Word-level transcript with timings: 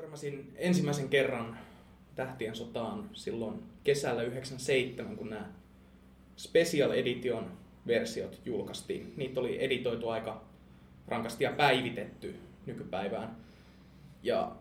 törmäsin 0.00 0.52
ensimmäisen 0.56 1.08
kerran 1.08 1.58
Tähtien 2.14 2.56
sotaan 2.56 3.10
silloin 3.12 3.62
kesällä 3.84 4.22
97, 4.22 5.16
kun 5.16 5.30
nämä 5.30 5.52
Special 6.36 6.90
Edition 6.90 7.50
versiot 7.86 8.40
julkaistiin. 8.44 9.14
Niitä 9.16 9.40
oli 9.40 9.64
editoitu 9.64 10.08
aika 10.08 10.44
rankasti 11.08 11.44
ja 11.44 11.52
päivitetty 11.52 12.36
nykypäivään. 12.66 13.36
Ja 14.22 14.56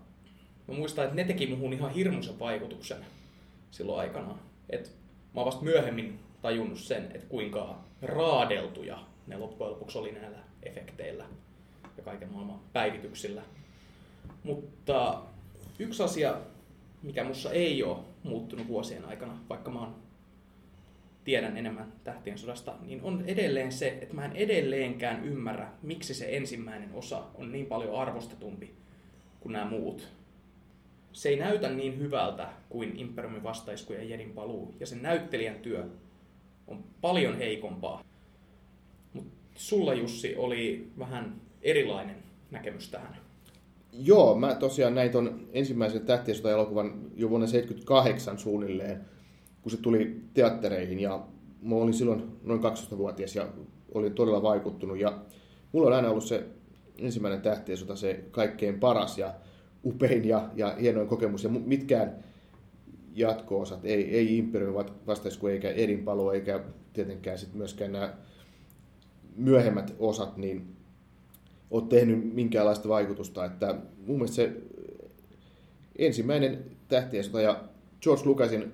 mä 0.68 0.74
muistan, 0.74 1.04
että 1.04 1.16
ne 1.16 1.24
teki 1.24 1.48
muhun 1.48 1.74
ihan 1.74 1.92
hirmuisen 1.92 2.40
vaikutuksen 2.40 3.06
silloin 3.72 4.00
aikana. 4.00 4.38
Et 4.70 4.96
mä 5.34 5.42
oon 5.42 5.46
vasta 5.46 5.64
myöhemmin 5.64 6.20
tajunnut 6.42 6.80
sen, 6.80 7.04
että 7.04 7.28
kuinka 7.28 7.84
raadeltuja 8.02 9.00
ne 9.28 9.38
loppujen 9.38 9.72
lopuksi 9.72 9.98
oli 9.98 10.12
näillä 10.12 10.40
efekteillä 10.64 11.26
ja 11.98 12.04
kaiken 12.04 12.32
maailman 12.32 12.60
päivityksillä. 12.74 13.42
Mutta 14.46 15.22
yksi 15.80 16.04
asia, 16.04 16.38
mikä 17.04 17.24
mussa 17.24 17.52
ei 17.52 17.84
ole 17.84 17.98
muuttunut 18.24 18.68
vuosien 18.68 19.06
aikana, 19.06 19.38
vaikka 19.50 19.72
mä 19.72 19.80
oon 19.80 19.96
tiedän 21.24 21.58
enemmän 21.58 21.94
tähtien 22.04 22.38
sodasta, 22.38 22.76
niin 22.82 23.02
on 23.02 23.24
edelleen 23.28 23.72
se, 23.72 23.98
että 24.02 24.16
mä 24.16 24.26
en 24.26 24.36
edelleenkään 24.36 25.26
ymmärrä, 25.26 25.72
miksi 25.82 26.14
se 26.14 26.38
ensimmäinen 26.38 26.90
osa 26.94 27.24
on 27.36 27.52
niin 27.52 27.66
paljon 27.66 27.96
arvostetumpi 27.96 28.74
kuin 29.40 29.54
nämä 29.54 29.66
muut. 29.66 30.08
Se 31.14 31.30
ei 31.30 31.40
näytä 31.40 31.70
niin 31.70 32.00
hyvältä 32.00 32.50
kuin 32.70 33.00
Imperiumin 33.00 33.44
vastaisku 33.44 33.94
ja 33.94 34.04
Jedin 34.04 34.32
paluu, 34.32 34.76
ja 34.80 34.88
sen 34.88 35.02
näyttelijän 35.02 35.60
työ 35.60 35.90
on 36.68 36.84
paljon 37.02 37.38
heikompaa. 37.38 38.04
Mutta 39.14 39.34
sulla 39.56 39.94
Jussi 39.94 40.36
oli 40.36 40.92
vähän 41.00 41.42
erilainen 41.62 42.18
näkemys 42.52 42.90
tähän. 42.90 43.25
Joo, 43.98 44.36
mä 44.36 44.56
tosiaan 44.56 44.96
näin 44.96 45.12
ton 45.12 45.48
ensimmäisen 45.54 46.02
tähtiensota 46.02 46.52
elokuvan 46.52 46.88
jo 47.16 47.30
vuonna 47.30 47.48
1978 47.48 48.38
suunnilleen, 48.38 49.02
kun 49.62 49.72
se 49.72 49.78
tuli 49.78 50.22
teattereihin 50.34 51.00
ja 51.00 51.28
mä 51.62 51.76
olin 51.76 51.94
silloin 51.94 52.24
noin 52.44 52.62
12-vuotias 52.64 53.36
ja 53.36 53.48
olin 53.94 54.14
todella 54.14 54.42
vaikuttunut. 54.42 54.98
Ja 54.98 55.20
mulla 55.72 55.88
on 55.88 55.94
aina 55.94 56.10
ollut 56.10 56.24
se 56.24 56.46
ensimmäinen 56.98 57.42
tähtiensota 57.42 57.96
se 57.96 58.24
kaikkein 58.32 58.80
paras 58.80 59.18
ja 59.18 59.34
upein 59.86 60.26
ja, 60.26 60.50
ja 60.56 60.76
hienoin 60.82 61.08
kokemus. 61.08 61.44
Ja 61.44 61.50
mitkään 61.50 62.24
jatko-osat, 63.14 63.86
ei, 63.86 64.18
ei 64.18 64.38
Imperium 64.38 64.86
vastaisku 65.08 65.48
eikä 65.48 65.70
Edinpalo 65.70 66.34
eikä 66.34 66.64
tietenkään 66.94 67.38
sit 67.38 67.54
myöskään 67.54 67.92
nämä 67.92 68.14
myöhemmät 69.36 69.96
osat, 70.00 70.38
niin 70.38 70.76
ole 71.72 71.84
tehnyt 71.90 72.34
minkäänlaista 72.34 72.90
vaikutusta. 72.90 73.46
Että 73.46 73.76
mun 74.06 74.16
mielestä 74.16 74.36
se 74.36 74.52
ensimmäinen 75.98 76.66
tähtien 76.88 77.24
sota 77.24 77.42
ja 77.42 77.64
George 78.02 78.26
Lucasin 78.26 78.74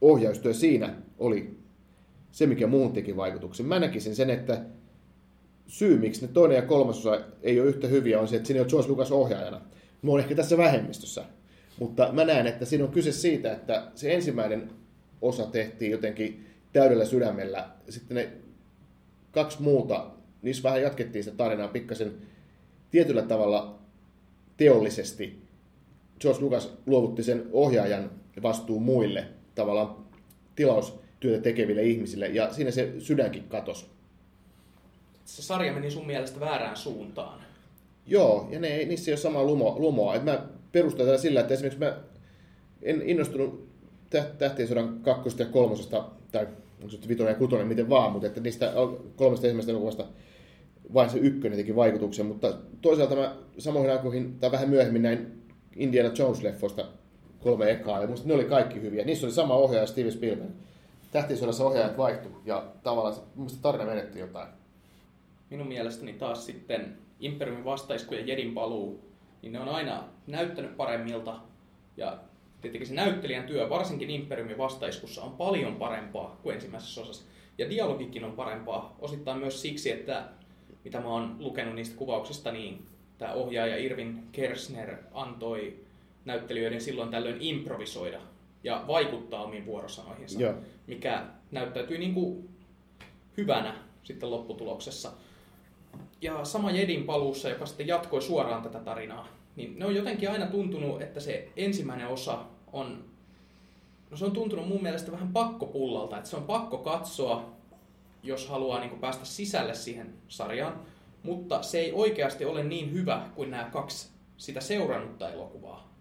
ohjaustyö 0.00 0.54
siinä 0.54 0.94
oli 1.18 1.56
se, 2.32 2.46
mikä 2.46 2.66
muun 2.66 2.92
teki 2.92 3.16
vaikutuksen. 3.16 3.66
Mä 3.66 3.78
näkisin 3.78 4.16
sen, 4.16 4.30
että 4.30 4.60
syy, 5.66 5.98
miksi 5.98 6.26
ne 6.26 6.32
toinen 6.32 6.56
ja 6.56 6.62
kolmas 6.62 6.98
osa 6.98 7.20
ei 7.42 7.60
ole 7.60 7.68
yhtä 7.68 7.88
hyviä, 7.88 8.20
on 8.20 8.28
se, 8.28 8.36
että 8.36 8.46
siinä 8.46 8.62
on 8.62 8.68
George 8.70 8.88
Lucas 8.88 9.12
ohjaajana. 9.12 9.60
Mä 10.02 10.10
oon 10.10 10.20
ehkä 10.20 10.34
tässä 10.34 10.56
vähemmistössä. 10.56 11.24
Mutta 11.78 12.12
mä 12.12 12.24
näen, 12.24 12.46
että 12.46 12.64
siinä 12.64 12.84
on 12.84 12.90
kyse 12.90 13.12
siitä, 13.12 13.52
että 13.52 13.86
se 13.94 14.14
ensimmäinen 14.14 14.70
osa 15.22 15.46
tehtiin 15.46 15.90
jotenkin 15.90 16.46
täydellä 16.72 17.04
sydämellä. 17.04 17.68
Sitten 17.88 18.14
ne 18.14 18.32
kaksi 19.30 19.62
muuta 19.62 20.10
niissä 20.46 20.62
vähän 20.62 20.82
jatkettiin 20.82 21.24
sitä 21.24 21.36
tarinaa 21.36 21.68
pikkasen 21.68 22.14
tietyllä 22.90 23.22
tavalla 23.22 23.78
teollisesti. 24.56 25.42
George 26.20 26.40
Lucas 26.40 26.72
luovutti 26.86 27.22
sen 27.22 27.46
ohjaajan 27.52 28.10
vastuun 28.42 28.82
muille 28.82 29.24
tavallaan 29.54 29.96
tilaustyötä 30.56 31.42
tekeville 31.42 31.82
ihmisille, 31.82 32.26
ja 32.26 32.52
siinä 32.52 32.70
se 32.70 32.92
sydänkin 32.98 33.44
katos. 33.48 33.90
Se 35.24 35.42
sarja 35.42 35.72
meni 35.72 35.90
sun 35.90 36.06
mielestä 36.06 36.40
väärään 36.40 36.76
suuntaan. 36.76 37.40
Joo, 38.06 38.48
ja 38.50 38.60
ne, 38.60 38.84
niissä 38.84 39.10
ei 39.10 39.12
ole 39.12 39.20
samaa 39.20 39.44
lumoa. 39.44 39.78
lumoa. 39.78 40.14
Et 40.14 40.24
mä 40.24 40.46
perustan 40.72 41.06
tätä 41.06 41.18
sillä, 41.18 41.40
että 41.40 41.54
esimerkiksi 41.54 41.80
mä 41.80 41.98
en 42.82 43.02
innostunut 43.02 43.66
Tähtien 44.38 44.68
sodan 44.68 45.00
kakkosesta 45.02 45.42
ja 45.42 45.48
kolmosesta, 45.48 46.04
tai 46.32 46.46
onko 46.82 46.90
se 46.90 47.08
vitonen 47.08 47.32
ja 47.32 47.38
kutonen, 47.38 47.66
miten 47.66 47.88
vaan, 47.88 48.12
mutta 48.12 48.26
että 48.26 48.40
niistä 48.40 48.72
kolmesta 49.16 49.46
ensimmäisestä 49.46 49.72
elokuvasta 49.72 50.06
vain 50.94 51.10
se 51.10 51.18
ykkönen 51.18 51.58
teki 51.58 51.76
vaikutuksen, 51.76 52.26
mutta 52.26 52.54
toisaalta 52.82 53.16
mä 53.16 53.36
samoihin 53.58 53.92
aikoihin, 53.92 54.38
tai 54.38 54.52
vähän 54.52 54.68
myöhemmin 54.68 55.02
näin 55.02 55.42
Indiana 55.76 56.14
Jones-leffoista 56.14 56.84
kolme 57.40 57.70
ekaa, 57.70 58.00
ja 58.00 58.08
musta 58.08 58.28
ne 58.28 58.34
oli 58.34 58.44
kaikki 58.44 58.80
hyviä. 58.80 59.04
Niissä 59.04 59.26
oli 59.26 59.34
sama 59.34 59.54
ohjaaja 59.54 59.86
Steven 59.86 60.12
Spielberg. 60.12 60.50
Tähtisodassa 61.12 61.64
ohjaajat 61.64 61.98
vaihtui, 61.98 62.32
ja 62.44 62.64
tavallaan 62.82 63.14
musta 63.34 63.62
tarina 63.62 63.84
menetti 63.84 64.18
jotain. 64.18 64.48
Minun 65.50 65.66
mielestäni 65.66 66.12
taas 66.12 66.46
sitten 66.46 66.98
Imperiumin 67.20 67.64
vastaisku 67.64 68.14
ja 68.14 68.20
Jedin 68.20 68.54
paluu, 68.54 69.00
niin 69.42 69.52
ne 69.52 69.60
on 69.60 69.68
aina 69.68 70.04
näyttänyt 70.26 70.76
paremmilta, 70.76 71.36
ja 71.96 72.18
tietenkin 72.60 72.88
se 72.88 72.94
näyttelijän 72.94 73.44
työ, 73.44 73.68
varsinkin 73.68 74.10
Imperiumin 74.10 74.58
vastaiskussa, 74.58 75.22
on 75.22 75.32
paljon 75.32 75.76
parempaa 75.76 76.40
kuin 76.42 76.54
ensimmäisessä 76.54 77.00
osassa. 77.00 77.24
Ja 77.58 77.70
dialogikin 77.70 78.24
on 78.24 78.32
parempaa, 78.32 78.96
osittain 78.98 79.38
myös 79.38 79.62
siksi, 79.62 79.90
että 79.90 80.24
mitä 80.86 81.00
mä 81.00 81.08
oon 81.08 81.36
lukenut 81.38 81.74
niistä 81.74 81.96
kuvauksista, 81.96 82.52
niin 82.52 82.86
tämä 83.18 83.32
ohjaaja 83.32 83.76
Irvin 83.76 84.22
Kersner 84.32 84.96
antoi 85.12 85.76
näyttelijöiden 86.24 86.80
silloin 86.80 87.10
tällöin 87.10 87.36
improvisoida 87.40 88.20
ja 88.64 88.84
vaikuttaa 88.86 89.42
omiin 89.44 89.66
vuorosanoihinsa, 89.66 90.40
Joo. 90.40 90.54
mikä 90.86 91.26
näyttäytyi 91.50 91.98
niin 91.98 92.14
kuin 92.14 92.48
hyvänä 93.36 93.74
sitten 94.04 94.30
lopputuloksessa. 94.30 95.12
Ja 96.20 96.44
sama 96.44 96.70
Jedin 96.70 97.04
paluussa, 97.04 97.48
joka 97.48 97.66
sitten 97.66 97.86
jatkoi 97.86 98.22
suoraan 98.22 98.62
tätä 98.62 98.78
tarinaa, 98.78 99.28
niin 99.56 99.78
ne 99.78 99.86
on 99.86 99.94
jotenkin 99.94 100.30
aina 100.30 100.46
tuntunut, 100.46 101.02
että 101.02 101.20
se 101.20 101.48
ensimmäinen 101.56 102.08
osa 102.08 102.38
on, 102.72 103.04
no 104.10 104.16
se 104.16 104.24
on 104.24 104.32
tuntunut 104.32 104.68
mun 104.68 104.82
mielestä 104.82 105.12
vähän 105.12 105.32
pakkopullalta, 105.32 106.18
että 106.18 106.30
se 106.30 106.36
on 106.36 106.44
pakko 106.44 106.78
katsoa 106.78 107.55
jos 108.26 108.48
haluaa 108.48 108.80
niin 108.80 108.90
kuin 108.90 109.00
päästä 109.00 109.24
sisälle 109.24 109.74
siihen 109.74 110.14
sarjaan, 110.28 110.80
mutta 111.22 111.62
se 111.62 111.78
ei 111.78 111.92
oikeasti 111.92 112.44
ole 112.44 112.64
niin 112.64 112.92
hyvä 112.92 113.28
kuin 113.34 113.50
nämä 113.50 113.70
kaksi 113.72 114.08
sitä 114.36 114.60
seurannutta 114.60 115.30
elokuvaa. 115.30 115.92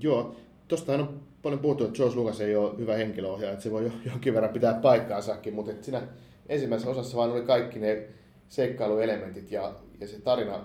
Joo, 0.00 0.36
tuostahan 0.68 1.00
on 1.00 1.20
paljon 1.42 1.60
puhuttu, 1.60 1.84
että 1.84 1.96
George 1.96 2.16
Lucas 2.16 2.40
ei 2.40 2.56
ole 2.56 2.78
hyvä 2.78 2.94
henkilöohjaaja, 2.94 3.52
että 3.52 3.62
se 3.62 3.70
voi 3.70 3.92
jonkin 4.10 4.34
verran 4.34 4.52
pitää 4.52 4.74
paikkaansakin, 4.74 5.54
mutta 5.54 5.72
siinä 5.80 6.02
ensimmäisessä 6.48 6.90
osassa 6.90 7.16
vaan 7.16 7.32
oli 7.32 7.42
kaikki 7.42 7.78
ne 7.78 8.08
seikkailuelementit 8.48 9.50
ja, 9.50 9.74
ja 10.00 10.08
se 10.08 10.20
tarina 10.20 10.64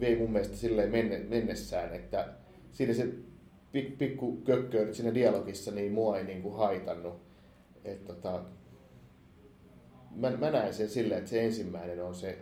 vei 0.00 0.16
mun 0.16 0.30
mielestä 0.30 0.56
silleen 0.56 0.90
menne, 0.90 1.18
mennessään, 1.18 1.94
että 1.94 2.28
siinä 2.72 2.94
se 2.94 3.08
pik, 3.72 3.98
pikku 3.98 4.36
kökköydet 4.36 4.94
siinä 4.94 5.14
dialogissa 5.14 5.70
niin 5.70 5.92
mua 5.92 6.18
ei 6.18 6.24
niin 6.24 6.42
kuin 6.42 6.56
haitannut 6.56 7.14
et 7.84 8.04
tota, 8.04 8.44
mä, 10.10 10.30
mä 10.30 10.50
näen 10.50 10.74
sen 10.74 10.88
silleen, 10.88 11.18
että 11.18 11.30
se 11.30 11.44
ensimmäinen 11.44 12.04
on 12.04 12.14
se 12.14 12.38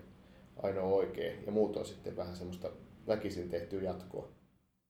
ainoa 0.62 0.84
oikea 0.84 1.32
ja 1.47 1.53
muut 1.53 1.76
on 1.76 1.86
sitten 1.86 2.16
vähän 2.16 2.36
semmoista 2.36 2.70
väkisin 3.06 3.50
tehtyä 3.50 3.82
jatkoa. 3.82 4.41